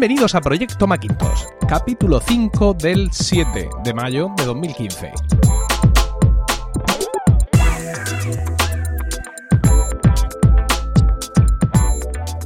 [0.00, 5.12] Bienvenidos a Proyecto Macintosh, capítulo 5 del 7 de mayo de 2015.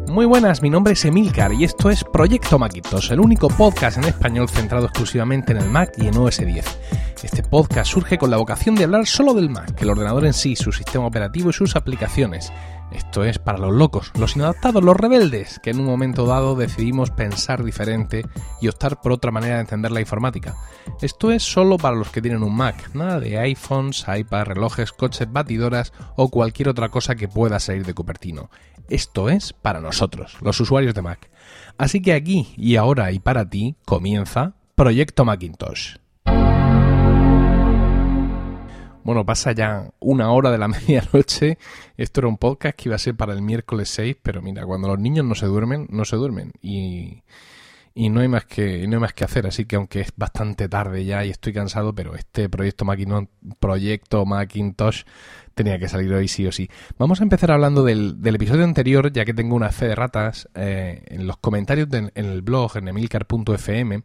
[0.09, 4.05] Muy buenas, mi nombre es Emilcar y esto es Proyecto Macintosh, el único podcast en
[4.07, 6.65] español centrado exclusivamente en el Mac y en OS 10.
[7.23, 10.57] Este podcast surge con la vocación de hablar solo del Mac, el ordenador en sí,
[10.57, 12.53] su sistema operativo y sus aplicaciones.
[12.95, 17.11] Esto es para los locos, los inadaptados, los rebeldes, que en un momento dado decidimos
[17.11, 18.25] pensar diferente
[18.61, 20.57] y optar por otra manera de entender la informática.
[21.03, 25.31] Esto es solo para los que tienen un Mac, nada de iPhones, iPads, relojes, coches,
[25.31, 28.49] batidoras o cualquier otra cosa que pueda salir de Cupertino.
[28.89, 31.31] Esto es para nosotros, los usuarios de Mac.
[31.79, 36.04] Así que aquí y ahora y para ti comienza Proyecto Macintosh.
[39.05, 41.59] Bueno, pasa ya una hora de la medianoche.
[41.99, 44.89] Esto era un podcast que iba a ser para el miércoles 6, pero mira, cuando
[44.89, 46.53] los niños no se duermen, no se duermen.
[46.63, 47.23] Y,
[47.95, 50.69] y no hay más que no hay más que hacer así que aunque es bastante
[50.69, 53.29] tarde ya y estoy cansado pero este proyecto Macintosh,
[53.61, 55.05] proyecto Macintosh
[55.55, 56.69] tenía que salir hoy sí o sí
[56.99, 60.49] vamos a empezar hablando del, del episodio anterior ya que tengo una fe de ratas
[60.57, 64.03] eh, en los comentarios en el blog en emilcar.fm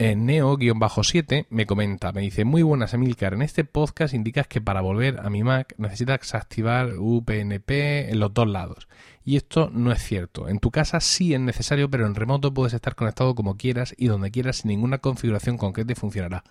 [0.00, 5.18] Neo-7 me comenta, me dice, muy buenas Emilcar, en este podcast indicas que para volver
[5.18, 7.68] a mi Mac necesitas activar UPnP
[8.08, 8.86] en los dos lados.
[9.24, 10.48] Y esto no es cierto.
[10.48, 14.06] En tu casa sí es necesario, pero en remoto puedes estar conectado como quieras y
[14.06, 16.44] donde quieras sin ninguna configuración concreta y funcionará.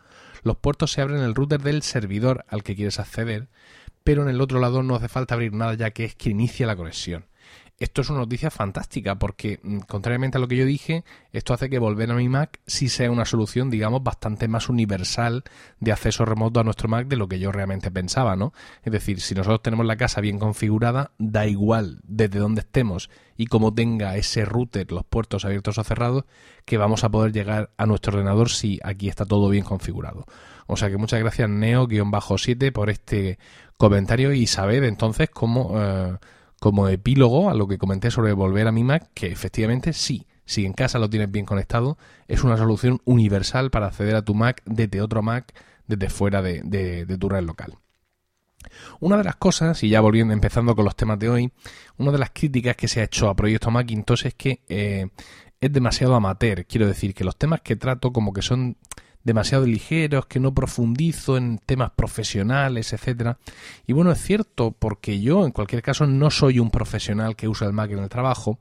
[0.44, 3.48] Los puertos se abren en el router del servidor al que quieres acceder,
[4.04, 6.68] pero en el otro lado no hace falta abrir nada ya que es que inicia
[6.68, 7.24] la conexión
[7.80, 11.70] esto es una noticia fantástica porque, mm, contrariamente a lo que yo dije, esto hace
[11.70, 15.44] que volver a mi Mac sí sea una solución, digamos, bastante más universal
[15.80, 18.52] de acceso remoto a nuestro Mac de lo que yo realmente pensaba, ¿no?
[18.84, 23.46] Es decir, si nosotros tenemos la casa bien configurada, da igual desde donde estemos y
[23.46, 26.26] como tenga ese router, los puertos abiertos o cerrados,
[26.66, 30.26] que vamos a poder llegar a nuestro ordenador si aquí está todo bien configurado.
[30.66, 33.38] O sea que muchas gracias Neo-7 por este
[33.78, 35.74] comentario y saber entonces cómo...
[35.76, 36.18] Eh,
[36.60, 40.66] como epílogo a lo que comenté sobre volver a mi Mac, que efectivamente sí, si
[40.66, 41.98] en casa lo tienes bien conectado,
[42.28, 45.54] es una solución universal para acceder a tu Mac desde otro Mac,
[45.88, 47.76] desde fuera de, tu red local.
[49.00, 51.52] Una de las cosas, y ya volviendo, empezando con los temas de hoy,
[51.98, 55.10] una de las críticas que se ha hecho a Proyecto Macintosh es que eh,
[55.62, 56.66] es demasiado amateur.
[56.66, 58.78] Quiero decir que los temas que trato como que son
[59.28, 63.38] demasiado ligeros, que no profundizo en temas profesionales, etcétera.
[63.86, 67.68] Y bueno, es cierto, porque yo en cualquier caso no soy un profesional que usa
[67.68, 68.58] el Mac en el trabajo.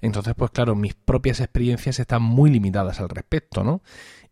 [0.00, 3.82] Entonces, pues claro, mis propias experiencias están muy limitadas al respecto, ¿no?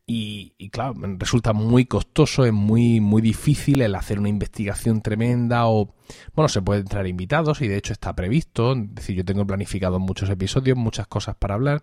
[0.06, 5.68] Y, y, claro, resulta muy costoso, es muy, muy difícil el hacer una investigación tremenda
[5.68, 5.94] o,
[6.34, 9.98] bueno, se pueden traer invitados y de hecho está previsto, es decir, yo tengo planificado
[9.98, 11.82] muchos episodios, muchas cosas para hablar,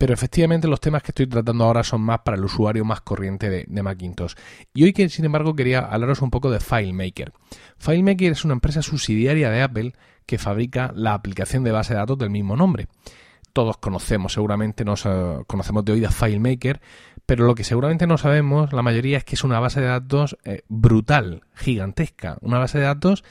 [0.00, 3.50] pero efectivamente los temas que estoy tratando ahora son más para el usuario más corriente
[3.50, 4.32] de, Macintosh.
[4.72, 7.34] Y hoy, que sin embargo, quería hablaros un poco de FileMaker.
[7.76, 9.92] FileMaker es una empresa subsidiaria de Apple
[10.24, 12.88] que fabrica la aplicación de base de datos del mismo nombre.
[13.52, 15.10] Todos conocemos, seguramente nos eh,
[15.46, 16.80] conocemos de oídas FileMaker,
[17.26, 20.38] pero lo que seguramente no sabemos, la mayoría, es que es una base de datos
[20.44, 22.38] eh, brutal, gigantesca.
[22.40, 23.22] Una base de datos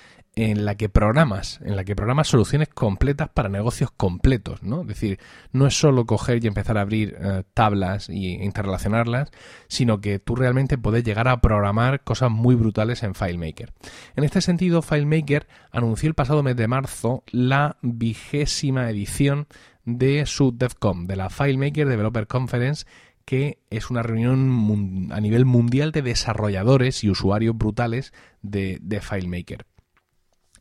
[0.41, 4.81] en la que programas, en la que programas soluciones completas para negocios completos, ¿no?
[4.83, 5.19] Es decir,
[5.51, 9.31] no es solo coger y empezar a abrir eh, tablas e interrelacionarlas,
[9.67, 13.73] sino que tú realmente puedes llegar a programar cosas muy brutales en FileMaker.
[14.15, 19.47] En este sentido, FileMaker anunció el pasado mes de marzo la vigésima edición
[19.83, 22.85] de su DevCom, de la FileMaker Developer Conference,
[23.25, 29.65] que es una reunión a nivel mundial de desarrolladores y usuarios brutales de FileMaker.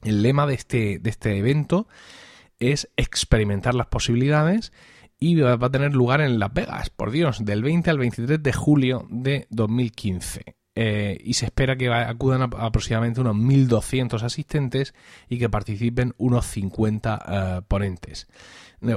[0.02, 1.88] El lema de este, de este evento
[2.58, 4.72] es experimentar las posibilidades
[5.18, 8.52] y va a tener lugar en Las Vegas, por Dios, del 20 al 23 de
[8.52, 10.56] julio de 2015.
[10.80, 14.94] Eh, y se espera que acudan aproximadamente unos 1.200 asistentes
[15.28, 18.28] y que participen unos 50 eh, ponentes.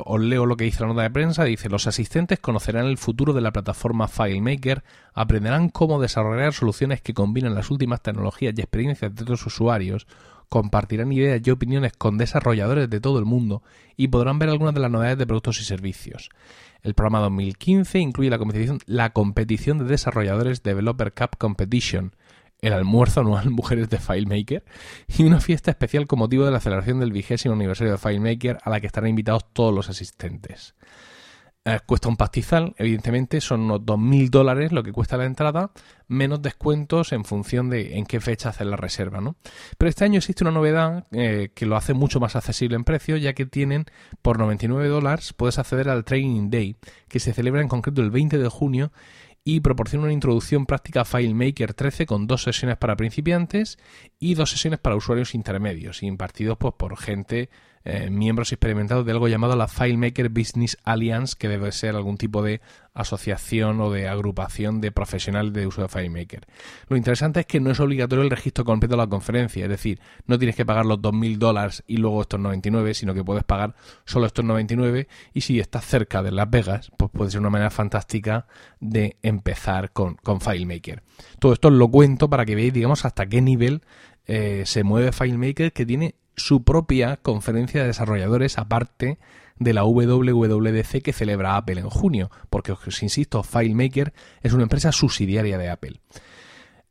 [0.05, 1.43] Os leo lo que dice la nota de prensa.
[1.43, 4.83] Dice, los asistentes conocerán el futuro de la plataforma FileMaker,
[5.15, 10.05] aprenderán cómo desarrollar soluciones que combinan las últimas tecnologías y experiencias de otros usuarios,
[10.51, 13.63] compartirán ideas y opiniones con desarrolladores de todo el mundo
[13.95, 16.29] y podrán ver algunas de las novedades de productos y servicios.
[16.83, 22.13] El programa 2015 incluye la competición, la competición de desarrolladores Developer Cup Competition,
[22.59, 24.65] el almuerzo anual Mujeres de FileMaker
[25.07, 28.69] y una fiesta especial con motivo de la celebración del vigésimo aniversario de FileMaker a
[28.69, 30.75] la que estarán invitados todos los asistentes.
[31.63, 35.71] Eh, cuesta un pastizal, evidentemente, son unos 2.000 dólares lo que cuesta la entrada,
[36.07, 39.35] menos descuentos en función de en qué fecha hacer la reserva, ¿no?
[39.77, 43.15] Pero este año existe una novedad eh, que lo hace mucho más accesible en precio,
[43.15, 43.85] ya que tienen
[44.23, 46.77] por 99 dólares puedes acceder al Training Day,
[47.07, 48.91] que se celebra en concreto el 20 de junio
[49.43, 53.77] y proporciona una introducción práctica a FileMaker 13 con dos sesiones para principiantes
[54.19, 57.49] y dos sesiones para usuarios intermedios, impartidos pues, por gente
[57.83, 62.43] eh, miembros experimentados de algo llamado la FileMaker Business Alliance, que debe ser algún tipo
[62.43, 62.61] de
[62.93, 66.45] asociación o de agrupación de profesionales de uso de FileMaker.
[66.89, 69.99] Lo interesante es que no es obligatorio el registro completo de la conferencia, es decir,
[70.25, 73.75] no tienes que pagar los 2.000 dólares y luego estos 99, sino que puedes pagar
[74.05, 77.69] solo estos 99 y si estás cerca de Las Vegas, pues puede ser una manera
[77.69, 78.45] fantástica
[78.79, 81.03] de empezar con, con FileMaker.
[81.39, 83.81] Todo esto lo cuento para que veáis, digamos, hasta qué nivel
[84.27, 89.19] eh, se mueve FileMaker, que tiene su propia conferencia de desarrolladores aparte
[89.57, 94.91] de la WWDC que celebra Apple en junio, porque os insisto, FileMaker es una empresa
[94.91, 96.01] subsidiaria de Apple.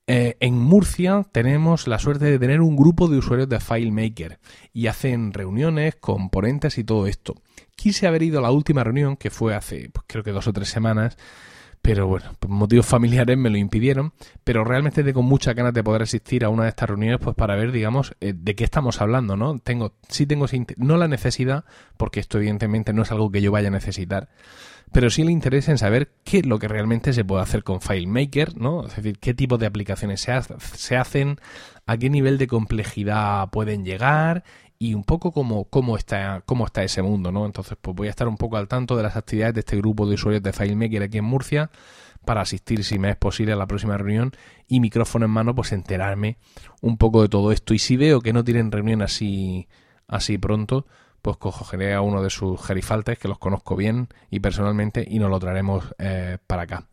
[0.06, 4.40] Eh, en Murcia tenemos la suerte de tener un grupo de usuarios de FileMaker
[4.72, 7.34] y hacen reuniones, componentes y todo esto.
[7.76, 10.52] Quise haber ido a la última reunión, que fue hace pues, creo que dos o
[10.52, 11.16] tres semanas,
[11.82, 14.12] pero bueno, por motivos familiares me lo impidieron,
[14.44, 17.56] pero realmente tengo muchas ganas de poder asistir a una de estas reuniones pues para
[17.56, 19.58] ver, digamos, eh, de qué estamos hablando, ¿no?
[19.58, 20.46] Tengo, sí tengo,
[20.76, 21.64] no la necesidad,
[21.96, 24.28] porque esto evidentemente no es algo que yo vaya a necesitar,
[24.92, 27.80] pero sí el interés en saber qué es lo que realmente se puede hacer con
[27.80, 28.86] FileMaker, ¿no?
[28.86, 30.32] Es decir, qué tipo de aplicaciones se,
[30.74, 31.40] se hacen,
[31.86, 34.44] a qué nivel de complejidad pueden llegar
[34.82, 37.44] y un poco cómo, cómo, está, cómo está ese mundo, ¿no?
[37.44, 40.06] Entonces, pues voy a estar un poco al tanto de las actividades de este grupo
[40.06, 41.70] de usuarios de FileMaker aquí en Murcia
[42.24, 44.32] para asistir, si me es posible, a la próxima reunión
[44.68, 46.38] y micrófono en mano, pues enterarme
[46.80, 47.74] un poco de todo esto.
[47.74, 49.68] Y si veo que no tienen reunión así,
[50.08, 50.86] así pronto,
[51.20, 55.28] pues cogeré a uno de sus gerifaltes, que los conozco bien y personalmente, y nos
[55.28, 56.86] lo traeremos eh, para acá.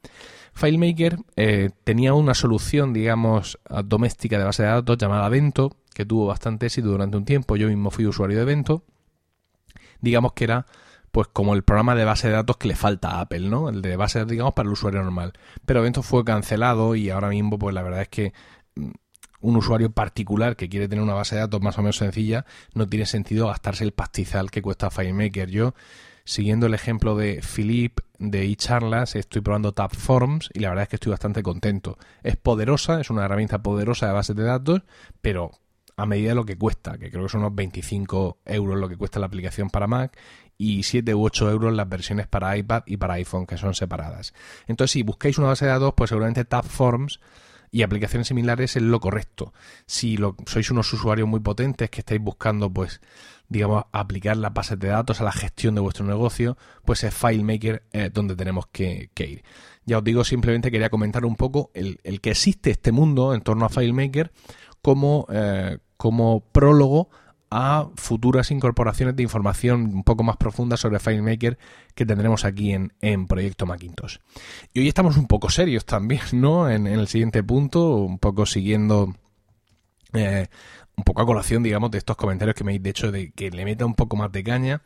[0.57, 6.25] FileMaker eh, tenía una solución, digamos, doméstica de base de datos llamada Vento, que tuvo
[6.25, 7.55] bastante éxito durante un tiempo.
[7.55, 8.83] Yo mismo fui usuario de evento.
[10.01, 10.65] Digamos que era
[11.11, 13.69] pues como el programa de base de datos que le falta a Apple, ¿no?
[13.69, 15.33] El de base de digamos, para el usuario normal.
[15.65, 18.33] Pero Evento fue cancelado y ahora mismo, pues la verdad es que
[18.75, 18.91] mm,
[19.41, 22.87] un usuario particular que quiere tener una base de datos más o menos sencilla, no
[22.87, 25.49] tiene sentido gastarse el pastizal que cuesta FileMaker.
[25.49, 25.73] Yo,
[26.23, 30.95] siguiendo el ejemplo de Philip de eCharlas, estoy probando Tabforms y la verdad es que
[30.97, 31.97] estoy bastante contento.
[32.23, 34.81] Es poderosa, es una herramienta poderosa de base de datos,
[35.21, 35.51] pero
[35.95, 38.97] a medida de lo que cuesta, que creo que son unos 25 euros lo que
[38.97, 40.17] cuesta la aplicación para Mac
[40.57, 44.33] y 7 u 8 euros las versiones para iPad y para iPhone, que son separadas.
[44.67, 47.19] Entonces, si buscáis una base de datos, pues seguramente Tabforms
[47.71, 49.53] y aplicaciones similares es lo correcto.
[49.85, 53.01] Si lo, sois unos usuarios muy potentes que estáis buscando, pues,
[53.49, 57.83] digamos, aplicar las bases de datos a la gestión de vuestro negocio, pues es FileMaker
[57.93, 59.43] eh, donde tenemos que, ir.
[59.85, 63.65] Ya os digo, simplemente quería comentar un poco el, que existe este mundo en torno
[63.65, 64.31] a FileMaker
[64.81, 67.09] como, eh, como prólogo
[67.49, 71.57] a futuras incorporaciones de información un poco más profunda sobre FileMaker
[71.95, 74.17] que tendremos aquí en, en, Proyecto Macintosh.
[74.73, 76.69] Y hoy estamos un poco serios también, ¿no?
[76.69, 79.15] En, el siguiente punto, un poco siguiendo
[80.11, 80.47] eh,
[80.97, 83.63] un poco a colación, digamos, de estos comentarios que me habéis dicho de que le
[83.63, 84.81] meta un poco más de caña.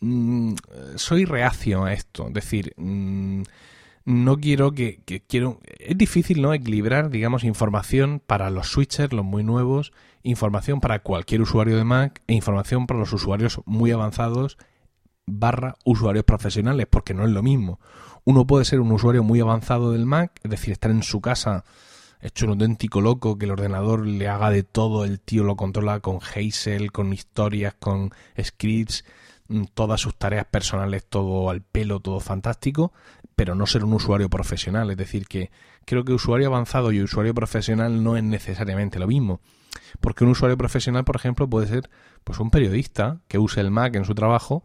[0.00, 0.54] Mm,
[0.94, 3.42] soy reacio a esto, es decir, mm,
[4.08, 9.44] no quiero que, quiero es difícil no equilibrar digamos información para los switchers los muy
[9.44, 9.92] nuevos
[10.22, 14.56] información para cualquier usuario de Mac e información para los usuarios muy avanzados
[15.26, 17.80] barra usuarios profesionales porque no es lo mismo
[18.24, 21.64] uno puede ser un usuario muy avanzado del Mac es decir estar en su casa
[22.20, 26.00] hecho un auténtico loco que el ordenador le haga de todo el tío lo controla
[26.00, 28.10] con Hazel con historias con
[28.40, 29.04] scripts
[29.48, 32.92] mm, todas sus tareas personales todo al pelo todo fantástico
[33.38, 34.90] pero no ser un usuario profesional.
[34.90, 35.52] Es decir, que
[35.84, 39.38] creo que usuario avanzado y usuario profesional no es necesariamente lo mismo.
[40.00, 41.88] Porque un usuario profesional, por ejemplo, puede ser
[42.24, 44.64] pues un periodista que use el Mac en su trabajo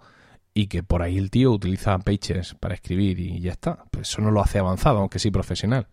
[0.53, 3.85] y que por ahí el tío utiliza Pages para escribir y ya está.
[3.89, 5.87] Pues eso no lo hace avanzado, aunque sí profesional.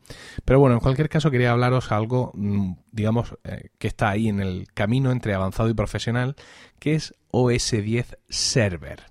[0.44, 4.40] Pero bueno, en cualquier caso quería hablaros algo, mm, digamos, eh, que está ahí en
[4.40, 6.36] el camino entre avanzado y profesional,
[6.78, 9.04] que es OS 10 Server.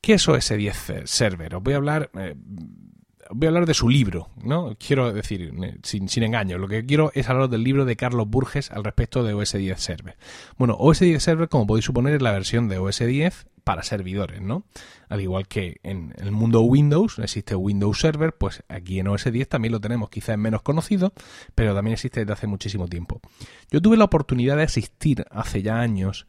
[0.00, 1.54] ¿Qué es OS 10 Server?
[1.54, 2.10] Os voy a hablar...
[2.14, 2.34] Eh,
[3.32, 4.76] voy a hablar de su libro, ¿no?
[4.84, 8.28] Quiero decir, eh, sin, sin, engaño, lo que quiero es hablar del libro de Carlos
[8.28, 10.16] Burges al respecto de OS 10 Server.
[10.58, 14.40] Bueno, OS 10 Server, como podéis suponer, es la versión de OS 10 para servidores,
[14.40, 14.64] ¿no?
[15.08, 19.48] Al igual que en el mundo Windows existe Windows Server, pues aquí en OS 10
[19.48, 21.12] también lo tenemos, quizás es menos conocido,
[21.54, 23.20] pero también existe desde hace muchísimo tiempo.
[23.70, 26.26] Yo tuve la oportunidad de asistir hace ya años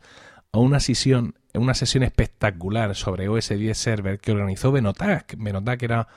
[0.52, 5.36] a una sesión, una sesión espectacular sobre OS 10 Server que organizó Benotac.
[5.38, 6.08] Benotac era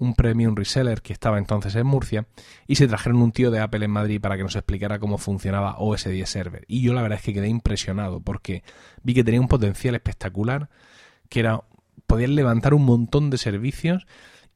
[0.00, 2.26] un premium reseller que estaba entonces en Murcia
[2.66, 5.76] y se trajeron un tío de Apple en Madrid para que nos explicara cómo funcionaba
[5.78, 6.64] OS 10 Server.
[6.66, 8.64] Y yo la verdad es que quedé impresionado porque
[9.02, 10.70] vi que tenía un potencial espectacular,
[11.28, 11.62] que era
[12.06, 14.06] poder levantar un montón de servicios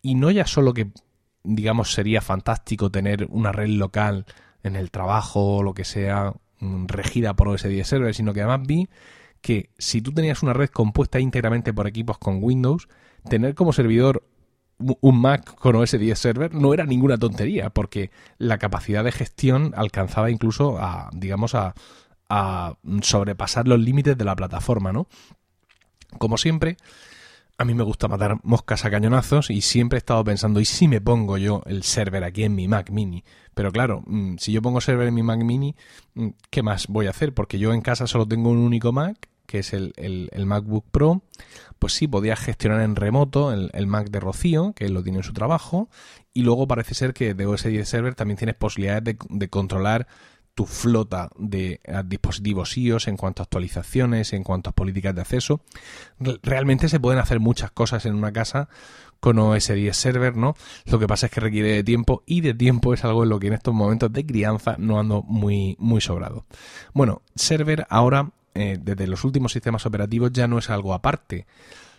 [0.01, 0.91] y no ya solo que
[1.45, 4.25] digamos sería fantástico tener una red local
[4.63, 8.41] en el trabajo o lo que sea mm, regida por OS 10 Server, sino que
[8.41, 8.89] además vi
[9.43, 12.89] que si tú tenías una red compuesta íntegramente por equipos con Windows,
[13.29, 14.27] tener como servidor
[15.01, 19.73] un Mac con OS 10 Server no era ninguna tontería, porque la capacidad de gestión
[19.77, 21.75] alcanzaba incluso a, digamos, a,
[22.29, 25.07] a sobrepasar los límites de la plataforma, ¿no?
[26.19, 26.77] Como siempre,
[27.57, 30.89] a mí me gusta matar moscas a cañonazos y siempre he estado pensando, ¿y si
[30.89, 33.25] me pongo yo el server aquí en mi Mac mini?
[33.55, 35.77] Pero claro, mm, si yo pongo server en mi Mac mini,
[36.15, 37.33] mm, ¿qué más voy a hacer?
[37.33, 41.23] Porque yo en casa solo tengo un único Mac que es el, el, MacBook Pro,
[41.79, 45.33] pues sí, podía gestionar en remoto el, Mac de Rocío, que lo tiene en su
[45.33, 45.89] trabajo,
[46.33, 50.07] y luego parece ser que de OS 10 Server también tienes posibilidades de, de controlar
[50.55, 55.21] tu flota de eh, dispositivos iOS en cuanto a actualizaciones, en cuanto a políticas de
[55.21, 55.61] acceso.
[56.43, 58.69] Realmente se pueden hacer muchas cosas en una casa
[59.21, 60.55] con OS 10 Server, ¿no?
[60.85, 63.41] Lo que pasa es que requiere de tiempo y de tiempo es algo en lo
[63.41, 66.47] que en estos momentos de crianza no ando muy, muy sobrado.
[66.93, 71.47] Bueno, Server ahora eh, desde los últimos sistemas operativos ya no es algo aparte.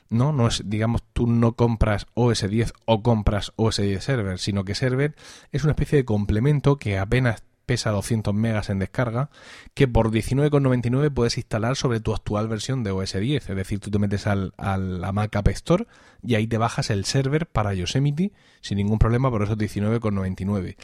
[0.10, 0.32] ¿no?
[0.32, 4.76] No es, digamos, tú no compras OS 10 o compras OS 10 Server, sino que
[4.76, 5.16] Server
[5.52, 9.30] es una especie de complemento que apenas pesa 200 megas en descarga,
[9.74, 13.50] que por 19,99 puedes instalar sobre tu actual versión de OS 10.
[13.50, 15.88] Es decir, tú te metes al, a la Mac App Store
[16.22, 18.32] y ahí te bajas el server para Yosemite
[18.62, 20.76] sin ningún problema por esos 19,99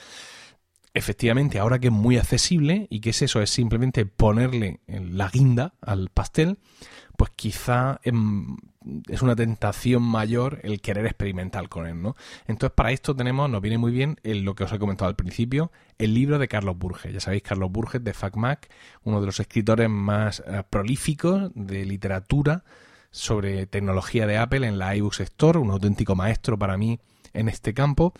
[0.93, 5.73] efectivamente, ahora que es muy accesible y que es eso, es simplemente ponerle la guinda
[5.81, 6.57] al pastel,
[7.17, 8.57] pues quizá em,
[9.07, 12.15] es una tentación mayor el querer experimentar con él, ¿no?
[12.47, 15.71] Entonces, para esto tenemos, nos viene muy bien lo que os he comentado al principio,
[15.97, 17.13] el libro de Carlos Burges.
[17.13, 18.69] Ya sabéis, Carlos Burges de FacMac,
[19.03, 22.63] uno de los escritores más eh, prolíficos de literatura
[23.11, 26.99] sobre tecnología de Apple en la iBooks Store, un auténtico maestro para mí
[27.33, 28.13] en este campo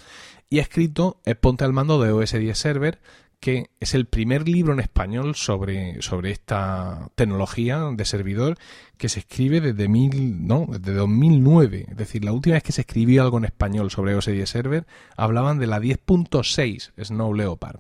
[0.50, 3.00] y ha escrito Ponte al mando de OS 10 Server,
[3.40, 8.58] que es el primer libro en español sobre, sobre esta tecnología de servidor
[8.98, 11.88] que se escribe desde, mil, desde 2009.
[11.90, 14.86] Es decir, la última vez que se escribió algo en español sobre OS 10 Server
[15.18, 17.80] hablaban de la 10.6 Snow Leopard.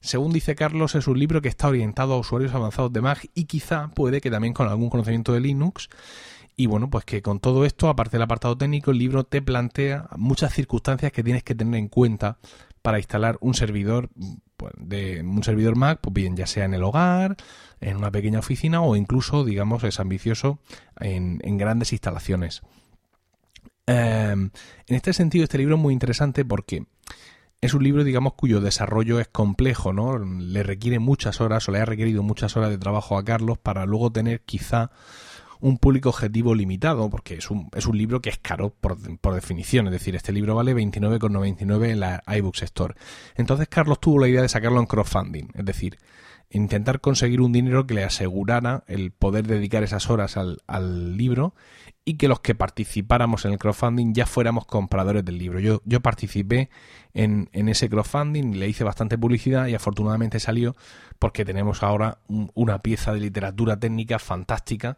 [0.00, 3.44] Según dice Carlos, es un libro que está orientado a usuarios avanzados de Mac y
[3.44, 5.90] quizá puede que también con algún conocimiento de Linux
[6.58, 10.08] y bueno, pues que con todo esto, aparte del apartado técnico, el libro te plantea
[10.16, 12.38] muchas circunstancias que tienes que tener en cuenta
[12.82, 14.10] para instalar un servidor
[14.56, 17.36] pues, de un servidor Mac, pues bien, ya sea en el hogar,
[17.80, 20.58] en una pequeña oficina o incluso, digamos, es ambicioso
[20.98, 22.62] en, grandes instalaciones.
[23.86, 24.50] Em,
[24.88, 26.86] en este sentido, este libro es muy interesante porque
[27.60, 30.18] es un libro, digamos, cuyo desarrollo es complejo, ¿no?
[30.18, 33.86] Le requiere muchas horas o le ha requerido muchas horas de trabajo a Carlos para
[33.86, 34.90] luego tener quizá
[35.60, 39.34] un público objetivo limitado, porque es un, es un libro que es caro por, por
[39.34, 42.94] definición, es decir, este libro vale 29,99 en la iBooks Store.
[43.36, 45.98] Entonces Carlos tuvo la idea de sacarlo en crowdfunding, es decir,
[46.50, 51.54] intentar conseguir un dinero que le asegurara el poder dedicar esas horas al, al, libro
[52.04, 55.60] y que los que participáramos en el crowdfunding ya fuéramos compradores del libro.
[55.60, 56.70] Yo, yo participé
[57.12, 60.74] en, en ese crowdfunding, le hice bastante publicidad y afortunadamente salió
[61.18, 62.18] porque tenemos ahora
[62.54, 64.96] una pieza de literatura técnica fantástica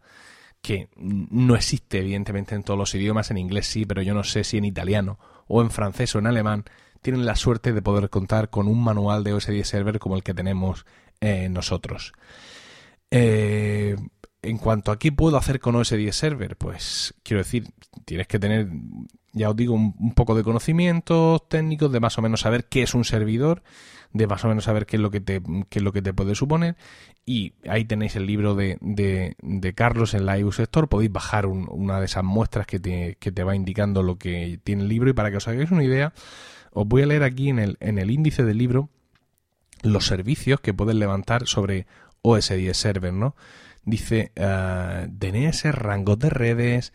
[0.61, 4.43] que no existe evidentemente en todos los idiomas, en inglés sí, pero yo no sé
[4.43, 6.65] si en italiano o en francés o en alemán
[7.01, 10.23] tienen la suerte de poder contar con un manual de OS 10 Server como el
[10.23, 10.85] que tenemos
[11.19, 12.13] eh, nosotros.
[13.09, 13.95] Eh,
[14.43, 17.69] en cuanto a qué puedo hacer con OS 10 Server, pues quiero decir,
[18.05, 18.69] tienes que tener,
[19.33, 22.93] ya os digo, un, poco de conocimientos técnicos, de más o menos saber qué es
[22.93, 23.63] un servidor,
[24.13, 26.13] de más o menos saber qué es lo que te, qué es lo que te
[26.13, 26.75] puede suponer.
[27.25, 30.87] Y ahí tenéis el libro de, de, Carlos en la iBooks Store.
[30.87, 34.83] Podéis bajar una de esas muestras que te, que te va indicando lo que tiene
[34.83, 35.09] el libro.
[35.09, 36.13] Y para que os hagáis una idea,
[36.71, 38.89] os voy a leer aquí en el, en el índice del libro
[39.83, 41.87] los servicios que puedes levantar sobre
[42.21, 43.35] OS 10 Server, ¿no?
[43.83, 46.93] Dice uh, DNS, rangos de redes,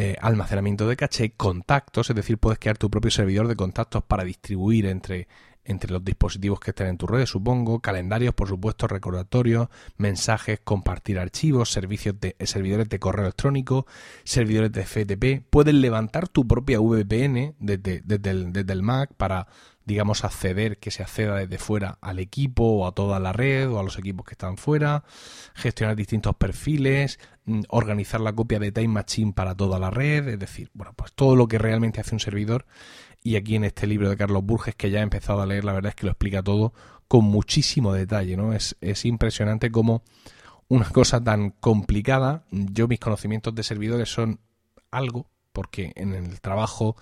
[0.00, 4.22] eh, almacenamiento de caché, contactos, es decir, puedes crear tu propio servidor de contactos para
[4.22, 5.26] distribuir entre,
[5.64, 11.18] entre los dispositivos que estén en tu red, supongo, calendarios, por supuesto, recordatorios, mensajes, compartir
[11.18, 13.88] archivos, servicios de, servidores de correo electrónico,
[14.22, 15.44] servidores de FTP.
[15.50, 19.48] Puedes levantar tu propia VPN desde, desde, el, desde el Mac para
[19.88, 23.80] digamos, acceder, que se acceda desde fuera al equipo o a toda la red o
[23.80, 25.02] a los equipos que están fuera,
[25.54, 30.38] gestionar distintos perfiles, mm, organizar la copia de Time Machine para toda la red, es
[30.38, 32.66] decir, bueno, pues todo lo que realmente hace un servidor.
[33.24, 35.72] Y aquí en este libro de Carlos Burges, que ya he empezado a leer, la
[35.72, 36.74] verdad es que lo explica todo
[37.08, 38.52] con muchísimo detalle, ¿no?
[38.52, 40.02] Es, es impresionante cómo
[40.68, 44.38] una cosa tan complicada, yo mis conocimientos de servidores son
[44.90, 46.94] algo, porque en el trabajo,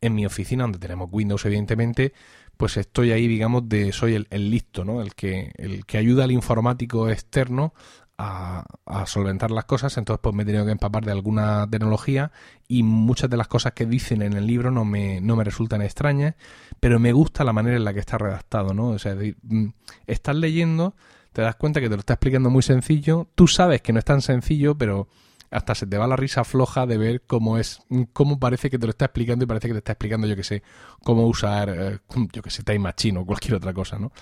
[0.00, 2.12] en mi oficina, donde tenemos Windows evidentemente,
[2.56, 5.00] pues estoy ahí, digamos, de soy el, el listo, ¿no?
[5.00, 7.72] El que, el que ayuda al informático externo
[8.18, 12.32] a, a, solventar las cosas, entonces pues me he tenido que empapar de alguna tecnología
[12.68, 15.80] y muchas de las cosas que dicen en el libro no me, no me resultan
[15.80, 16.34] extrañas,
[16.80, 18.88] pero me gusta la manera en la que está redactado, ¿no?
[18.88, 19.68] O sea, mm,
[20.06, 20.94] estás leyendo,
[21.32, 24.04] te das cuenta que te lo está explicando muy sencillo, tú sabes que no es
[24.04, 25.08] tan sencillo, pero
[25.50, 27.80] hasta se te va la risa floja de ver cómo es,
[28.12, 30.44] cómo parece que te lo está explicando y parece que te está explicando, yo que
[30.44, 30.62] sé,
[31.02, 31.98] cómo usar, eh,
[32.32, 34.12] yo que sé, Time Machine o cualquier otra cosa, ¿no?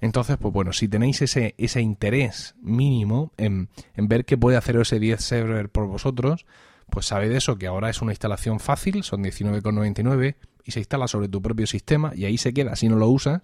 [0.00, 4.76] Entonces, pues bueno, si tenéis ese, ese interés mínimo en, en ver qué puede hacer
[4.76, 6.44] ose 10 server por vosotros,
[6.90, 11.28] pues sabed eso, que ahora es una instalación fácil, son 19,99 y se instala sobre
[11.28, 13.42] tu propio sistema y ahí se queda si no lo usas.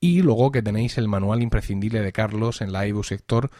[0.00, 3.50] Y luego que tenéis el manual imprescindible de Carlos en la iBus Sector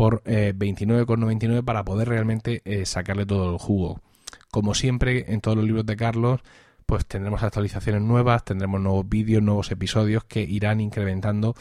[0.00, 4.00] por eh, 29,99 para poder realmente eh, sacarle todo el jugo.
[4.50, 6.40] Como siempre, en todos los libros de Carlos,
[6.86, 11.54] pues tendremos actualizaciones nuevas, tendremos nuevos vídeos, nuevos episodios que irán incrementando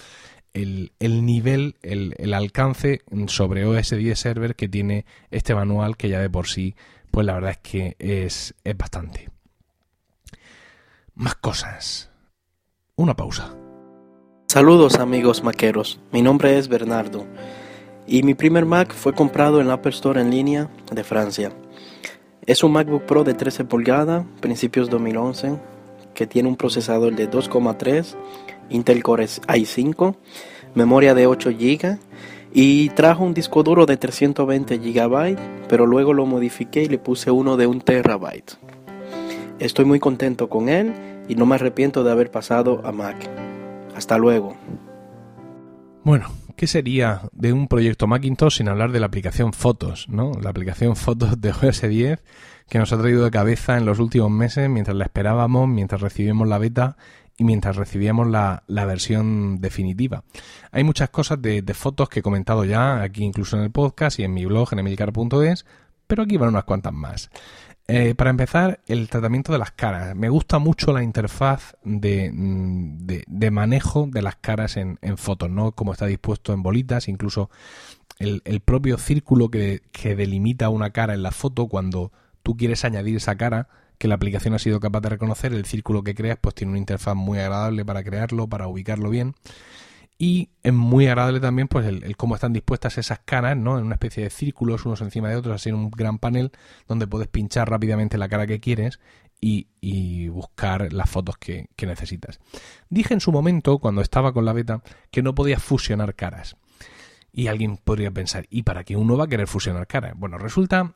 [0.53, 6.21] el, el nivel, el, alcance sobre OS 10 Server que tiene este manual que ya
[6.21, 6.75] de por sí,
[7.11, 9.29] pues la verdad es que es bastante.
[11.13, 12.09] Más cosas.
[12.95, 13.53] Una pausa.
[14.47, 17.27] Saludos amigos maqueros, mi nombre es Bernardo
[18.09, 21.51] y mi primer Mac fue comprado en la Apple Store en línea de Francia.
[22.47, 25.59] Es un MacBook Pro de 13 pulgadas, principios 2011,
[26.15, 28.15] que tiene un procesador de 2,3,
[28.71, 30.15] Intel Core i5,
[30.73, 31.99] memoria de 8 GB
[32.51, 35.37] y trajo un disco duro de 320 GB,
[35.67, 38.57] pero luego lo modifiqué y le puse uno de 1 TB.
[39.59, 40.93] Estoy muy contento con él
[41.27, 43.17] y no me arrepiento de haber pasado a Mac.
[43.95, 44.55] Hasta luego.
[46.03, 50.33] Bueno, ¿qué sería de un proyecto Macintosh sin hablar de la aplicación Fotos, ¿no?
[50.41, 52.21] La aplicación Fotos de OS 10
[52.67, 56.49] que nos ha traído de cabeza en los últimos meses mientras la esperábamos, mientras recibimos
[56.49, 56.97] la beta
[57.37, 60.25] y mientras recibíamos la, la versión definitiva.
[60.73, 64.19] Hay muchas cosas de, de, fotos que he comentado ya aquí incluso en el podcast
[64.19, 65.65] y en mi blog en emilcar.es,
[66.07, 67.29] pero aquí van unas cuantas más.
[67.91, 70.15] Eh, para empezar, el tratamiento de las caras.
[70.15, 75.49] Me gusta mucho la interfaz de, de, de manejo de las caras en, en, fotos,
[75.49, 75.71] ¿no?
[75.71, 77.49] Como está dispuesto en bolitas, incluso
[78.19, 82.11] el, el propio círculo que, que, delimita una cara en la foto, cuando
[82.43, 86.03] tú quieres añadir esa cara, que la aplicación ha sido capaz de reconocer, el círculo
[86.03, 89.33] que creas, pues tiene una interfaz muy agradable para crearlo, para ubicarlo bien.
[90.21, 93.79] Y es muy agradable también pues el, el, cómo están dispuestas esas caras, ¿no?
[93.79, 96.51] En una especie de círculos unos encima de otros, así en un gran panel
[96.89, 98.99] donde puedes pinchar rápidamente la cara que quieres
[99.41, 102.39] y, buscar las fotos que, necesitas.
[102.89, 106.57] Dije en su momento, cuando estaba con la beta, que no podías fusionar caras.
[107.31, 110.13] Y alguien podría pensar, ¿y para qué uno va a querer fusionar caras?
[110.15, 110.95] Bueno, resulta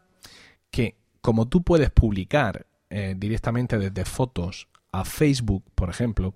[0.72, 6.36] que como tú puedes publicar eh, directamente desde fotos a Facebook, por ejemplo,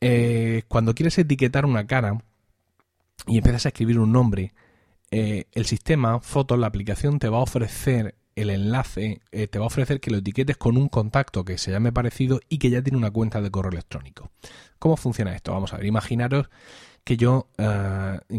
[0.00, 2.22] eh, cuando quieres etiquetar una cara
[3.26, 4.52] y empiezas a escribir un nombre,
[5.10, 9.64] eh, el sistema Fotos, la aplicación, te va a ofrecer el enlace, eh, te va
[9.64, 12.82] a ofrecer que lo etiquetes con un contacto que se llame parecido y que ya
[12.82, 14.30] tiene una cuenta de correo electrónico.
[14.78, 15.52] ¿Cómo funciona esto?
[15.52, 16.48] Vamos a ver, imaginaros
[17.02, 17.48] que yo,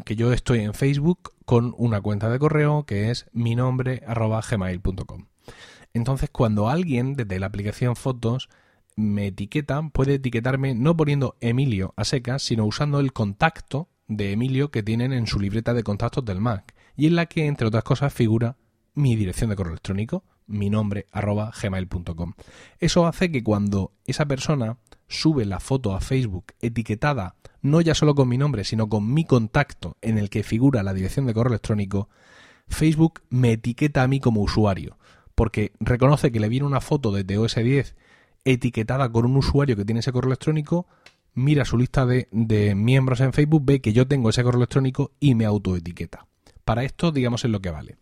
[0.05, 5.25] que yo estoy en Facebook con una cuenta de correo que es mi nombre gmail.com.
[5.93, 8.47] Entonces, cuando alguien desde la aplicación Fotos
[8.99, 14.71] me etiqueta, puede etiquetarme no poniendo Emilio a secas, sino usando el contacto de Emilio
[14.71, 17.85] que tienen en su libreta de contactos del Mac, y en la que, entre otras
[17.85, 18.57] cosas, figura
[18.95, 22.33] mi dirección de correo electrónico, mi nombre, arroba gmail.com.
[22.79, 28.15] Eso hace que cuando esa persona sube la foto a Facebook etiquetada no ya solo
[28.15, 31.51] con mi nombre, sino con mi contacto en el que figura la dirección de correo
[31.51, 32.09] electrónico,
[32.67, 34.97] Facebook me etiqueta a mí como usuario,
[35.35, 37.95] porque reconoce que le viene una foto desde OS 10
[38.45, 40.87] etiquetada con un usuario que tiene ese correo electrónico,
[41.33, 45.11] mira su lista de, de miembros en Facebook, ve que yo tengo ese correo electrónico
[45.19, 46.27] y me autoetiqueta.
[46.65, 47.97] Para esto, digamos, es lo que vale.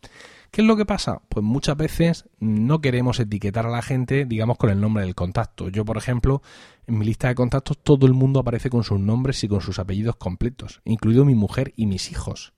[0.51, 1.21] ¿Qué es lo que pasa?
[1.29, 5.69] Pues muchas veces no queremos etiquetar a la gente, digamos, con el nombre del contacto.
[5.69, 6.41] Yo, por ejemplo,
[6.87, 9.79] en mi lista de contactos todo el mundo aparece con sus nombres y con sus
[9.79, 12.53] apellidos completos, incluido mi mujer y mis hijos.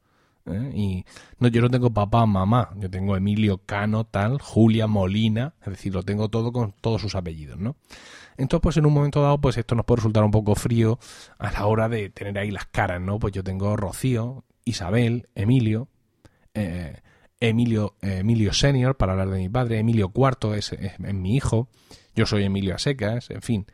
[0.51, 0.71] ¿Eh?
[0.73, 1.05] Y
[1.39, 5.93] no, yo no tengo papá, mamá, yo tengo Emilio Cano, tal, Julia Molina, es decir,
[5.93, 7.75] lo tengo todo con todos sus apellidos, ¿no?
[8.37, 10.97] Entonces, pues en un momento dado, pues esto nos puede resultar un poco frío
[11.37, 13.19] a la hora de tener ahí las caras, ¿no?
[13.19, 15.89] Pues yo tengo Rocío, Isabel, Emilio,
[16.53, 17.01] eh,
[17.41, 21.69] Emilio, Emilio Senior, para hablar de mi padre, Emilio Cuarto es, mi hijo,
[22.15, 23.65] yo soy Emilio Asecas, en fin.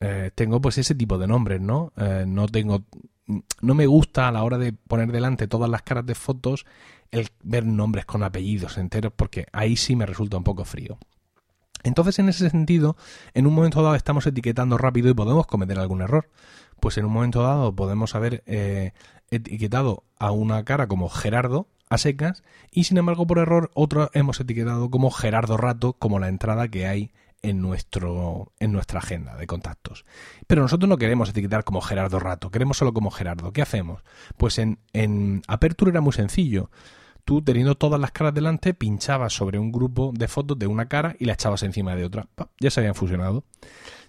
[0.00, 1.92] Eh, tengo pues ese tipo de nombres, ¿no?
[2.26, 2.84] No tengo
[3.26, 6.66] no me gusta a la hora de poner delante todas las caras de fotos
[7.10, 10.98] el ver nombres con apellidos enteros porque ahí sí me resulta un poco frío.
[11.84, 12.96] Entonces, en ese sentido,
[13.34, 16.30] en un momento dado estamos etiquetando rápido y podemos cometer algún error.
[16.80, 18.92] Pues en un momento dado podemos haber eh,
[19.30, 24.40] etiquetado a una cara como Gerardo a secas y sin embargo por error otro hemos
[24.40, 27.12] etiquetado como Gerardo Rato como la entrada que hay
[27.44, 30.04] en, nuestro, en nuestra agenda de contactos.
[30.46, 33.52] Pero nosotros no queremos etiquetar como Gerardo Rato, queremos solo como Gerardo.
[33.52, 34.02] ¿Qué hacemos?
[34.36, 36.70] Pues en, en Aperture era muy sencillo.
[37.24, 41.16] Tú, teniendo todas las caras delante, pinchabas sobre un grupo de fotos de una cara
[41.18, 42.28] y la echabas encima de otra.
[42.60, 43.44] Ya se habían fusionado.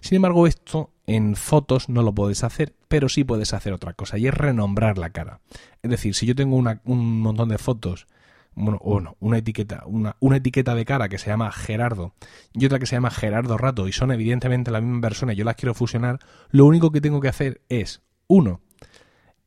[0.00, 4.18] Sin embargo, esto en fotos no lo puedes hacer, pero sí puedes hacer otra cosa,
[4.18, 5.40] y es renombrar la cara.
[5.82, 8.06] Es decir, si yo tengo un montón de fotos
[8.56, 12.14] bueno, una etiqueta, una, una, etiqueta de cara que se llama Gerardo
[12.52, 15.44] y otra que se llama Gerardo Rato y son evidentemente la misma persona y yo
[15.44, 16.18] las quiero fusionar,
[16.50, 18.62] lo único que tengo que hacer es, uno,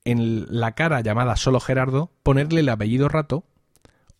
[0.05, 3.45] en la cara llamada solo Gerardo, ponerle el apellido Rato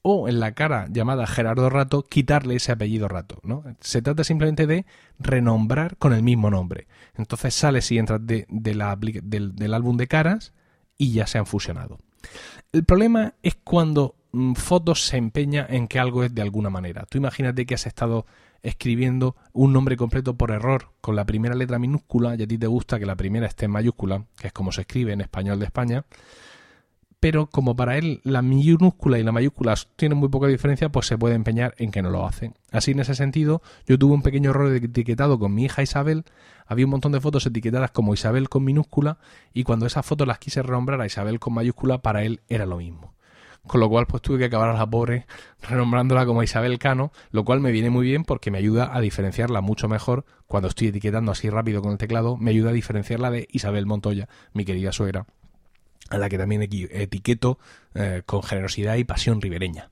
[0.02, 3.40] o en la cara llamada Gerardo Rato, quitarle ese apellido Rato.
[3.44, 3.64] ¿no?
[3.80, 4.86] Se trata simplemente de
[5.20, 6.88] renombrar con el mismo nombre.
[7.16, 10.54] Entonces sale si entras de, del, álbum de caras
[10.98, 11.98] y ya se han fusionado.
[12.72, 14.16] El problema es cuando
[14.56, 17.06] fotos se empeña en que algo es de alguna manera.
[17.10, 18.26] Tú imagínate que has estado
[18.62, 22.68] escribiendo un nombre completo por error con la primera letra minúscula y a ti te
[22.68, 25.66] gusta que la primera esté en mayúscula, que es como se escribe en español de
[25.66, 26.06] España,
[27.20, 31.18] pero como para él la minúscula y la mayúscula tienen muy poca diferencia, pues se
[31.18, 32.54] puede empeñar en que no lo hace.
[32.72, 36.24] Así en ese sentido, yo tuve un pequeño error etiquetado con mi hija Isabel,
[36.66, 39.18] había un montón de fotos etiquetadas como Isabel con minúscula
[39.54, 42.78] y cuando esas fotos las quise renombrar a Isabel con mayúscula, para él era lo
[42.78, 43.14] mismo
[43.70, 45.28] con lo cual pues tuve que acabar a la pobre
[45.62, 49.62] renombrándola como Isabel Cano, lo cual me viene muy bien porque me ayuda a diferenciarla
[49.62, 53.48] mucho mejor cuando estoy etiquetando así rápido con el teclado, me ayuda a diferenciarla de
[53.52, 55.28] Isabel Montoya, mi querida suegra,
[56.10, 57.60] a la que también etiqueto
[57.94, 59.92] eh, con generosidad y pasión ribereña.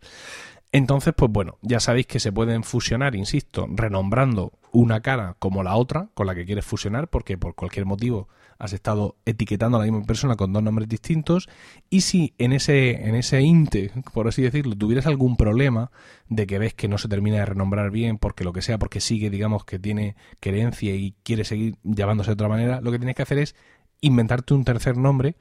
[0.71, 5.75] Entonces, pues bueno, ya sabéis que se pueden fusionar, insisto, renombrando una cara como la
[5.75, 8.27] otra con la que quieres fusionar, porque por cualquier motivo
[8.60, 11.47] has estado etiquetando a la misma persona con dos nombres distintos
[11.89, 15.91] y si en ese en ese inte, por así decirlo, tuvieras algún problema
[16.27, 18.99] de que ves que no se termina de renombrar bien porque lo que sea, porque
[18.99, 23.15] sigue, digamos, que tiene querencia y quiere seguir llamándose de otra manera, lo que tienes
[23.15, 23.56] que hacer es
[24.01, 25.36] inventarte un tercer nombre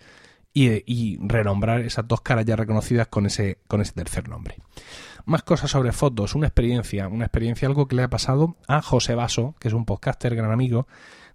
[0.52, 4.56] y, y renombrar esas dos caras ya reconocidas con ese con ese tercer nombre.
[5.26, 9.16] Más cosas sobre fotos, una experiencia, una experiencia, algo que le ha pasado a José
[9.16, 10.86] Vaso, que es un podcaster gran amigo,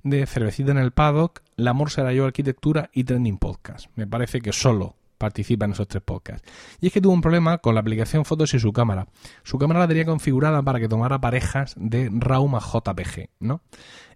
[0.02, 3.88] de Cervecita en el Paddock, La Amor será yo arquitectura y Trending Podcast.
[3.96, 6.50] Me parece que solo participa en esos tres podcasts.
[6.80, 9.08] Y es que tuvo un problema con la aplicación Fotos y su cámara.
[9.44, 13.60] Su cámara la tenía configurada para que tomara parejas de RAW JPG, ¿no?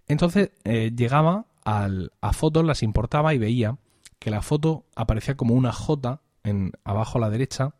[0.08, 3.76] Entonces eh, llegaba al, a fotos, las importaba y veía
[4.18, 7.74] que la foto aparecía como una J en, abajo a la derecha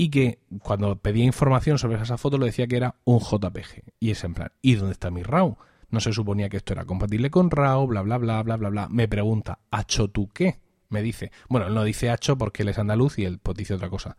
[0.00, 3.82] y que cuando pedía información sobre esa foto le decía que era un JPG.
[4.00, 5.58] Y es en plan, ¿y dónde está mi RAW?
[5.90, 8.88] no se suponía que esto era compatible con RAW, bla, bla, bla, bla, bla, bla.
[8.88, 10.58] Me pregunta, ¿Hacho tú qué?
[10.88, 11.32] Me dice.
[11.50, 14.16] Bueno, él no dice Hacho porque él es andaluz y él pues, dice otra cosa.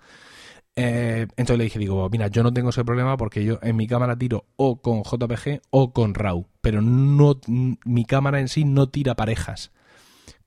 [0.76, 3.88] Eh, entonces le dije, digo, mira, yo no tengo ese problema porque yo en mi
[3.88, 8.88] cámara tiro o con JPG o con RAW, pero no mi cámara en sí no
[8.90, 9.72] tira parejas.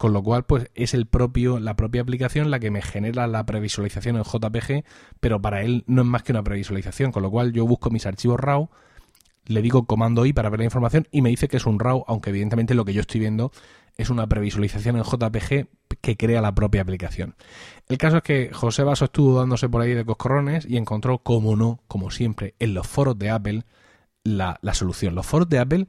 [0.05, 3.47] Con lo cual, pues es el propio, la propia aplicación la que me genera la
[3.47, 4.85] previsualización en JPG,
[5.19, 7.11] pero para él no es más que una previsualización.
[7.11, 8.69] Con lo cual yo busco mis archivos RAW,
[9.47, 12.05] le digo comando I para ver la información y me dice que es un RAW,
[12.07, 13.51] aunque evidentemente lo que yo estoy viendo
[13.97, 15.69] es una previsualización en JPG
[16.03, 17.35] que crea la propia aplicación.
[17.89, 21.57] El caso es que José Vaso estuvo dándose por ahí de coscorrones y encontró, como
[21.57, 23.65] no, como siempre, en los foros de Apple,
[24.23, 25.15] la, solución.
[25.15, 25.87] Los foros de Apple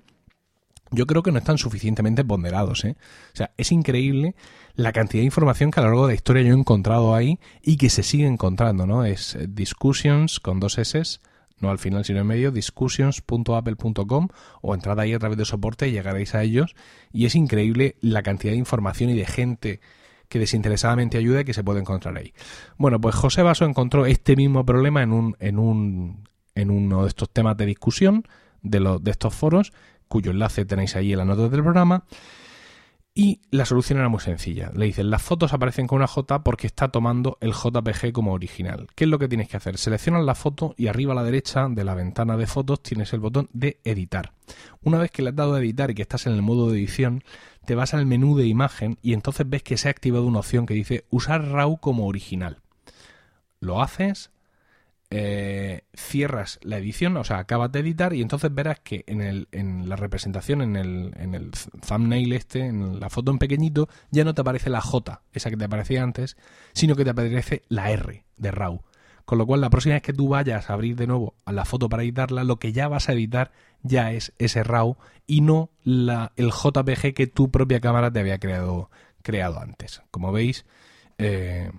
[0.92, 2.86] yo creo que no están suficientemente ponderados.
[2.86, 2.96] ¿eh?
[3.34, 4.36] O sea, es increíble
[4.76, 7.40] la cantidad de información que a lo largo de la historia yo he encontrado ahí
[7.62, 9.06] y que se sigue encontrando, ¿no?
[9.06, 11.20] Es eh, discussions con dos S
[11.60, 14.28] no al final sino en medio, discussions.apple.com
[14.62, 16.76] o entrad ahí a través de soporte y llegaréis a ellos.
[17.12, 19.80] Y es increíble la cantidad de información y de gente
[20.28, 22.34] que desinteresadamente ayuda y que se puede encontrar ahí.
[22.78, 27.10] Bueno, pues José Vaso encontró este mismo problema en un, en un, en uno de
[27.10, 28.24] estos temas de discusión
[28.62, 29.72] de, los de estos foros,
[30.08, 32.06] cuyo enlace tenéis ahí en las notas del programa.
[33.18, 34.72] Y la solución era muy sencilla.
[34.76, 38.88] Le dicen, las fotos aparecen con una J porque está tomando el JPG como original.
[38.94, 39.78] ¿Qué es lo que tienes que hacer?
[39.78, 43.22] Seleccionas la foto y arriba a la derecha de la ventana de fotos tienes el
[43.22, 44.34] botón de editar.
[44.84, 46.78] Una vez que le has dado a editar y que estás en el modo de
[46.78, 47.24] edición,
[47.66, 50.66] te vas al menú de imagen y entonces ves que se ha activado una opción
[50.66, 52.60] que dice usar RAW como original.
[53.62, 54.30] Lo haces,
[55.18, 59.48] eh, cierras la edición, o sea, acabas de editar y entonces verás que en, el,
[59.54, 61.52] en la representación, en el, en el
[61.88, 65.56] thumbnail este, en la foto en pequeñito, ya no te aparece la J, esa que
[65.56, 66.36] te aparecía antes,
[66.74, 68.82] sino que te aparece la R de RAW.
[69.24, 71.64] Con lo cual, la próxima vez que tú vayas a abrir de nuevo a la
[71.64, 75.70] foto para editarla, lo que ya vas a editar ya es ese RAW y no
[75.86, 78.90] el JPG que tu propia cámara te había creado,
[79.22, 80.02] creado antes.
[80.12, 80.66] Como veis,
[81.18, 81.72] eh,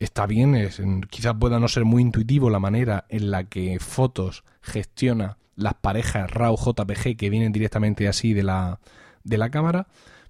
[0.00, 4.42] está bien, es, quizás pueda no ser muy intuitivo la manera en la que Fotos
[4.62, 8.80] gestiona las parejas RAW JPG que vienen directamente así de la,
[9.24, 9.86] de la cámara,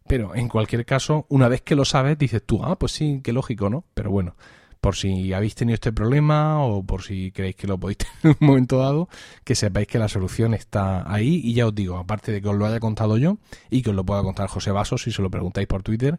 [0.07, 3.33] pero en cualquier caso, una vez que lo sabes, dices tú, ah, pues sí, qué
[3.33, 3.85] lógico, ¿no?
[3.95, 4.35] Pero bueno,
[4.81, 8.31] por si habéis tenido este problema o por si creéis que lo podéis tener en
[8.31, 9.09] un momento dado,
[9.45, 12.57] que sepáis que la solución está ahí y ya os digo, aparte de que os
[12.57, 13.39] lo haya contado yo
[13.71, 16.19] y que os lo pueda contar José Vasos si se lo preguntáis por Twitter,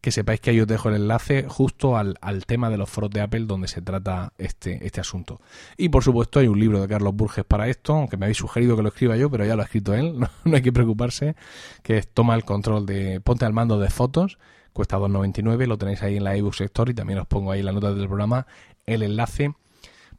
[0.00, 3.20] que sepáis que ahí os dejo el enlace justo al, tema de los foros de
[3.20, 5.40] Apple donde se trata este, este asunto.
[5.76, 8.76] Y por supuesto hay un libro de Carlos Burges para esto, aunque me habéis sugerido
[8.76, 11.36] que lo escriba yo, pero ya lo ha escrito él, no, no hay que preocuparse,
[11.82, 14.38] que es Toma el control de, ponte al mando de fotos
[14.72, 17.66] cuesta 2,99, lo tenéis ahí en la ebook Store y también os pongo ahí en
[17.66, 18.46] la nota del programa
[18.86, 19.54] el enlace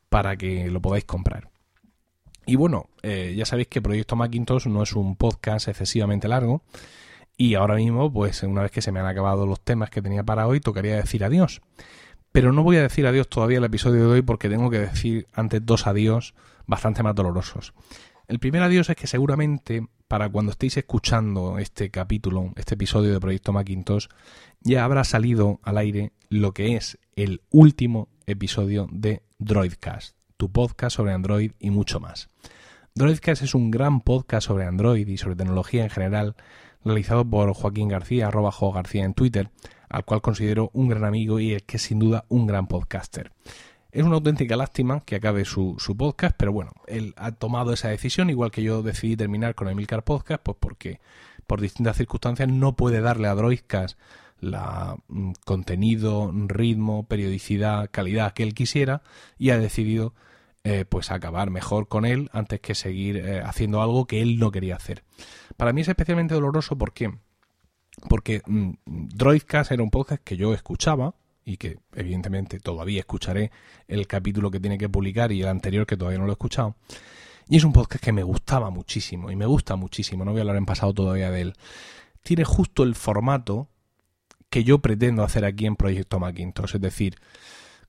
[0.10, 1.50] para que lo podáis comprar.
[2.46, 6.64] Y bueno, eh, ya sabéis que Proyecto Macintosh no es un podcast excesivamente largo
[7.38, 10.24] y ahora mismo, pues una vez que se me han acabado los temas que tenía
[10.24, 11.62] para hoy, tocaría decir adiós.
[12.32, 15.28] Pero no voy a decir adiós todavía el episodio de hoy porque tengo que decir
[15.34, 16.34] antes dos adiós
[16.66, 17.74] bastante más dolorosos.
[18.28, 23.21] El primer adiós es que seguramente para cuando estéis escuchando este capítulo, este episodio de
[23.21, 24.08] Proyecto Macintosh,
[24.60, 30.97] ya habrá salido al aire lo que es el último episodio de Droidcast, tu podcast
[30.97, 32.28] sobre Android y mucho más.
[32.93, 36.36] Droidcast es un gran podcast sobre Android y sobre tecnología en general,
[36.84, 39.50] realizado por Joaquín García, arroba Jo García en Twitter,
[39.88, 43.32] al cual considero un gran amigo y es que sin duda un gran podcaster.
[43.92, 47.90] Es una auténtica lástima que acabe su, su, podcast, pero bueno, él ha tomado esa
[47.90, 51.00] decisión, igual que yo decidí terminar con Emilcar Podcast, pues porque
[51.46, 53.98] por distintas circunstancias no puede darle a Droidcast
[54.40, 59.04] la mm, contenido, ritmo, periodicidad, calidad que él quisiera
[59.38, 60.14] y ha decidido
[60.64, 64.52] eh, pues acabar mejor con él antes que seguir eh, haciendo algo que él no
[64.52, 65.04] quería hacer.
[65.58, 67.14] Para mí es especialmente doloroso porque
[68.10, 73.52] porque mm, Droidcast era un podcast que yo escuchaba y que evidentemente todavía escucharé
[73.88, 76.76] el capítulo que tiene que publicar y el anterior que todavía no lo he escuchado.
[77.48, 80.44] Y es un podcast que me gustaba muchísimo y me gusta muchísimo, no voy a
[80.44, 81.54] hablar en pasado todavía de él.
[82.24, 83.68] Tiene justo el formato
[84.50, 87.16] que yo pretendo hacer aquí en Proyecto Macintosh, es decir,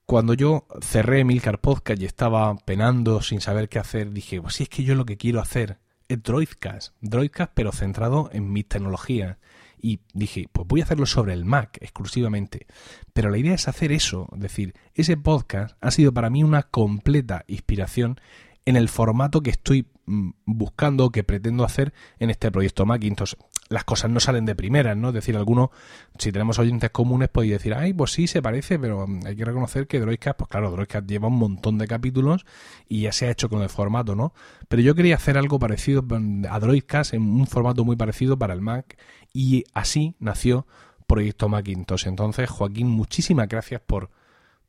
[0.05, 4.63] cuando yo cerré Milcar Podcast y estaba penando sin saber qué hacer, dije, pues si
[4.63, 9.37] es que yo lo que quiero hacer es Droidcast, Droidcast pero centrado en mis tecnologías
[9.83, 12.67] y dije, pues voy a hacerlo sobre el Mac exclusivamente.
[13.11, 16.63] Pero la idea es hacer eso, es decir, ese podcast ha sido para mí una
[16.63, 18.17] completa inspiración
[18.65, 23.33] en el formato que estoy mm, buscando, que pretendo hacer en este proyecto Macintosh.
[23.69, 25.09] Las cosas no salen de primeras, ¿no?
[25.09, 25.69] Es decir, algunos,
[26.17, 29.45] si tenemos oyentes comunes, podéis decir, ay, pues sí, se parece, pero mm, hay que
[29.45, 32.45] reconocer que Droidcast, pues claro, Droidcast lleva un montón de capítulos
[32.87, 34.33] y ya se ha hecho con el formato, ¿no?
[34.67, 38.53] Pero yo quería hacer algo parecido mm, a Droidcast en un formato muy parecido para
[38.53, 38.97] el Mac
[39.33, 40.67] y así nació
[41.07, 42.07] Proyecto Macintosh.
[42.07, 44.09] Entonces, Joaquín, muchísimas gracias por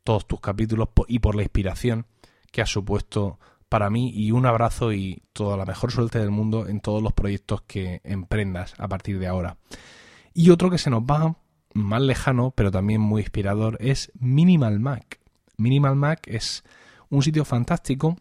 [0.03, 2.07] todos tus capítulos y por la inspiración
[2.51, 3.39] que has supuesto
[3.75, 7.13] para mí y un abrazo y toda la mejor suerte del mundo en todos los
[7.13, 9.57] proyectos que emprendas a partir de ahora.
[10.33, 11.39] Y otro que se nos va
[11.73, 15.19] más lejano, pero también muy inspirador, es Minimal Mac.
[15.57, 16.63] Minimal Mac es
[17.09, 18.17] un sitio fantástico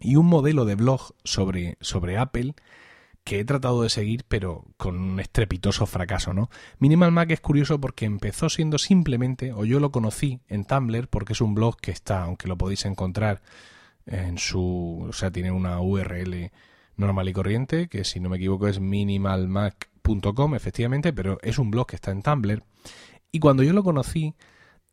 [0.00, 2.56] y un modelo de blog sobre, sobre Apple
[3.22, 6.50] que he tratado de seguir, pero con un estrepitoso fracaso, ¿no?
[6.80, 11.34] Minimal Mac es curioso porque empezó siendo simplemente, o yo lo conocí en Tumblr, porque
[11.34, 13.42] es un blog que está, aunque lo podéis encontrar
[14.06, 16.50] en su, o sea, tiene una URL
[16.96, 21.86] normal y corriente, que si no me equivoco es minimalmac.com, efectivamente, pero es un blog
[21.86, 22.62] que está en Tumblr.
[23.32, 24.34] Y cuando yo lo conocí,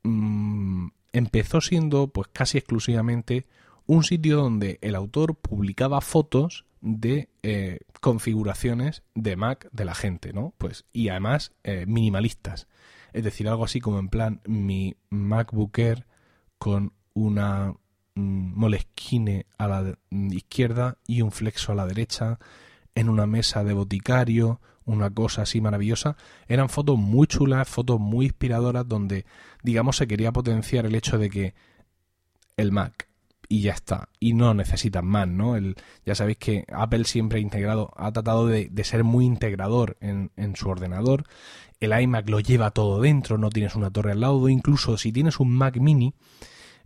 [0.03, 3.45] mmm, empezó siendo, pues casi exclusivamente,
[3.85, 10.33] un sitio donde el autor publicaba fotos de eh, configuraciones de Mac de la gente,
[10.33, 10.53] ¿no?
[10.57, 12.67] Pues, y además eh, minimalistas.
[13.13, 16.05] Es decir, algo así como en plan mi MacBook Air
[16.57, 17.75] con una
[18.15, 22.39] mm, Moleskine a la izquierda y un flexo a la derecha,
[22.95, 26.15] en una mesa de boticario, una cosa así maravillosa.
[26.47, 29.25] Eran fotos muy chulas, fotos muy inspiradoras, donde,
[29.63, 31.53] digamos, se quería potenciar el hecho de que
[32.57, 33.07] el Mac
[33.49, 34.09] y ya está.
[34.19, 35.55] Y no necesitan más, ¿no?
[35.55, 40.31] El, ya sabéis que Apple siempre ha integrado, ha tratado de, ser muy integrador en,
[40.35, 41.25] en, su ordenador.
[41.79, 44.49] El iMac lo lleva todo dentro, no tienes una torre al lado.
[44.49, 46.13] Incluso si tienes un Mac mini,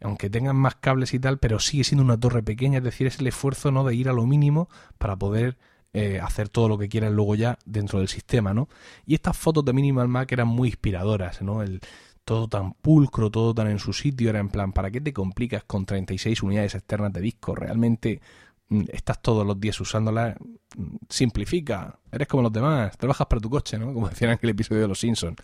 [0.02, 3.20] aunque tengan más cables y tal, pero sigue siendo una torre pequeña, es decir, es
[3.20, 3.84] el esfuerzo ¿no?
[3.84, 5.58] de ir a lo mínimo para poder
[5.94, 8.68] eh, hacer todo lo que quieran luego ya dentro del sistema, ¿no?
[9.06, 11.64] Y estas fotos de Minimal Mac eran muy inspiradoras, ¿no?
[11.64, 11.80] El,
[12.28, 15.64] todo tan pulcro, todo tan en su sitio, era en plan, ¿para qué te complicas
[15.64, 17.56] con 36 unidades externas de disco?
[17.56, 18.22] Realmente
[18.68, 20.36] mm, estás todos los días usándolas,
[20.76, 23.94] mm, simplifica, eres como los demás, trabajas para tu coche, ¿no?
[23.94, 25.38] Como decían en el episodio de Los Simpsons.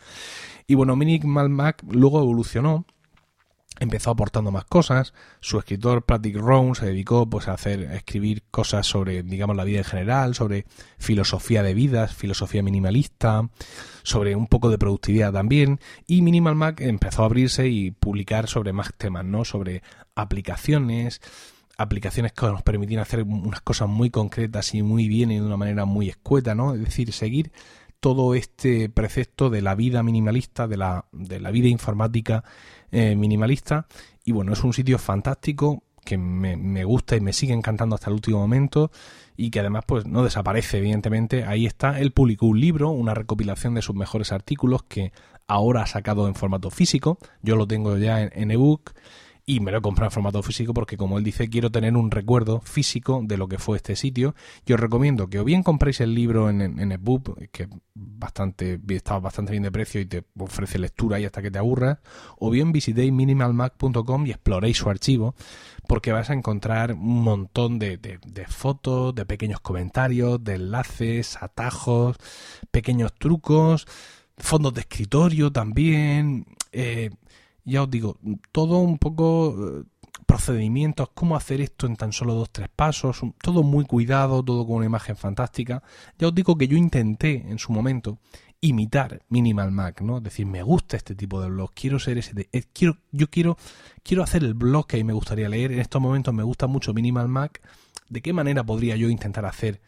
[0.68, 2.86] Y bueno, Minimal Mac luego evolucionó
[3.80, 5.14] empezó aportando más cosas.
[5.40, 9.64] Su escritor Patrick Rowan se dedicó pues a hacer a escribir cosas sobre digamos la
[9.64, 10.66] vida en general, sobre
[10.98, 13.50] filosofía de vidas, filosofía minimalista,
[14.04, 18.74] sobre un poco de productividad también y Minimal Mac empezó a abrirse y publicar sobre
[18.74, 19.46] más temas, ¿no?
[19.46, 19.82] Sobre
[20.16, 21.22] aplicaciones,
[21.78, 25.58] aplicaciones que nos permitían hacer unas cosas muy concretas y muy bien y de una
[25.58, 26.74] manera muy escueta, ¿no?
[26.74, 27.52] Es decir, seguir
[28.00, 32.44] todo este precepto de la vida minimalista, de la, de la vida informática
[32.94, 33.88] eh, minimalista.
[34.24, 38.14] Y bueno, es un sitio fantástico que me, gusta y me sigue encantando hasta el
[38.14, 38.92] último momento
[39.36, 43.74] y que además pues no desaparece evidentemente ahí está él publicó un libro una recopilación
[43.74, 45.14] de sus mejores artículos que
[45.48, 48.92] ahora ha sacado en formato físico yo lo tengo ya en ebook
[49.46, 52.12] y me lo he comprado en formato físico porque como él dice quiero tener un
[52.12, 54.36] recuerdo físico de lo que fue este sitio.
[54.66, 59.20] Y os recomiendo que o bien compréis el libro en, en, EPUB que bastante está
[59.20, 62.00] bastante bien de precio y te ofrece lectura y hasta que te aburras
[62.38, 65.36] o bien visitéis minimalmac.com y exploréis su archivo
[65.88, 72.18] porque vas a encontrar un montón de, de, fotos de pequeños comentarios de enlaces atajos
[72.72, 73.86] pequeños trucos
[74.38, 77.12] fondos de escritorio también eh,
[77.66, 78.18] ya os digo,
[78.52, 79.84] todo un poco eh,
[80.26, 84.78] procedimientos, cómo hacer esto en tan solo dos, tres pasos, todo muy cuidado, todo con
[84.78, 85.84] una imagen fantástica.
[86.18, 88.20] Ya os digo que yo intenté en su momento
[88.62, 90.18] imitar Minimal Mac, ¿no?
[90.18, 93.58] Es decir, me gusta este tipo de blog, quiero ser ese, de, quiero, yo quiero,
[94.04, 95.74] quiero hacer el blog que a mí me gustaría leer.
[95.74, 97.62] En estos momentos me gusta mucho Minimal Mac.
[98.10, 99.82] ¿De qué manera podría yo intentar hacer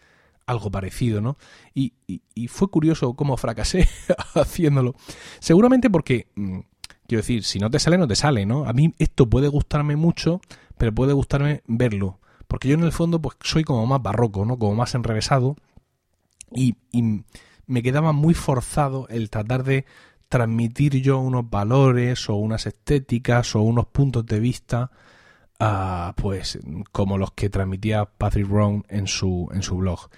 [0.46, 1.38] algo parecido, ¿no?
[1.74, 3.88] Y, y fue curioso cómo fracasé
[4.36, 4.96] haciéndolo.
[5.40, 6.60] Seguramente porque mm,
[7.08, 8.66] Quiero decir, si no te sale, no te sale, ¿no?
[8.66, 10.42] A mí esto puede gustarme mucho,
[10.78, 12.20] pero puede gustarme verlo.
[12.48, 14.58] Porque yo en el fondo, pues soy como más barroco, ¿no?
[14.58, 15.56] Como más enrevesado.
[16.52, 16.76] Y,
[17.68, 19.86] me quedaba muy forzado el tratar de
[20.30, 24.92] transmitir yo unos valores o unas estéticas o unos puntos de vista
[25.60, 26.60] uh, pues
[26.92, 30.10] como los que transmitía Patrick Brown en su, en su blog.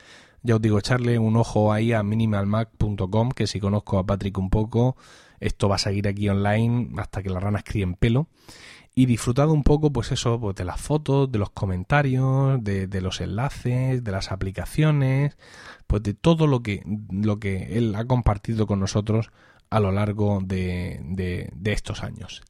[0.43, 4.49] Ya os digo, echarle un ojo ahí a minimalmac.com, que si conozco a Patrick un
[4.49, 4.95] poco,
[5.39, 8.27] esto va a seguir aquí online hasta que las ranas críen pelo.
[8.95, 13.21] Y disfrutado un poco, pues eso, pues de las fotos, de los comentarios, de, los
[13.21, 15.37] enlaces, de las aplicaciones,
[15.85, 19.29] pues de todo lo que, lo que él ha compartido con nosotros
[19.69, 22.41] a lo largo de, de estos años.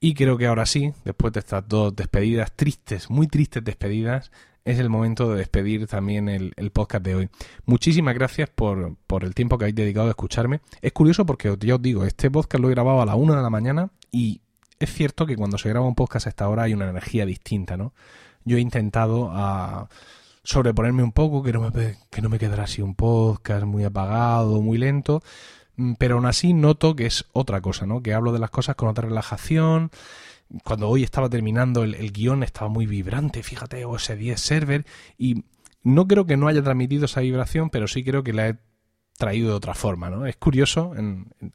[0.00, 4.32] Y creo que ahora sí, después de estas dos despedidas tristes, muy tristes despedidas,
[4.64, 7.28] es el momento de despedir también el, podcast de hoy.
[7.64, 10.60] Muchísimas gracias por, por, el tiempo que habéis dedicado a escucharme.
[10.82, 13.42] Es curioso porque ya os digo, este podcast lo he grabado a la una de
[13.42, 14.40] la mañana y
[14.78, 17.76] es cierto que cuando se graba un podcast a esta hora hay una energía distinta,
[17.76, 17.92] ¿no?
[18.44, 19.88] Yo he intentado a
[20.42, 24.60] sobreponerme un poco, que no me, que no me quedara así un podcast muy apagado,
[24.62, 25.22] muy lento,
[25.76, 28.02] mm, pero aún así noto que es otra cosa, ¿no?
[28.02, 29.90] Que hablo de las cosas con otra relajación,
[30.64, 34.86] cuando hoy estaba terminando el, guion estaba muy vibrante, fíjate, OS 10 server,
[35.16, 35.44] y
[35.82, 38.58] no creo que no haya transmitido esa vibración, pero sí creo que la he
[39.16, 40.26] traído de otra forma, ¿no?
[40.26, 40.92] Es curioso,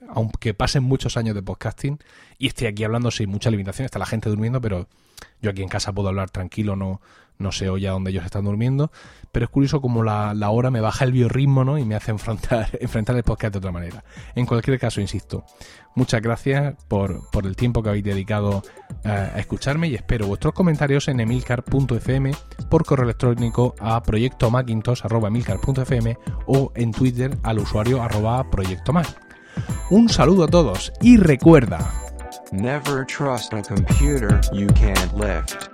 [0.09, 1.99] aunque pasen muchos años de podcasting
[2.37, 4.87] y esté aquí hablando sin mucha limitación, está la gente durmiendo, pero
[5.41, 7.01] yo aquí en casa puedo hablar tranquilo, no,
[7.37, 8.91] no sé hoy a dónde ellos están durmiendo,
[9.31, 11.77] pero es curioso como la, hora me baja el biorritmo ¿no?
[11.77, 14.03] y me hace enfrentar, enfrentar el podcast de otra manera.
[14.35, 15.45] En cualquier caso, insisto,
[15.95, 18.63] muchas gracias por, por el tiempo que habéis dedicado
[19.03, 22.31] eh, a, escucharme y espero vuestros comentarios en emilcar.fm,
[22.69, 29.07] por correo electrónico a proyectomacintosh.emilcar.fm o en Twitter al usuario arroba proyectomac.
[29.89, 32.04] Un saludo a todos y recuerda...
[32.51, 35.69] Never trust a computer you can't lift.